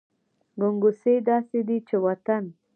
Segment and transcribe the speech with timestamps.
[0.61, 2.43] ګنګوسې داسې دي چې وطن…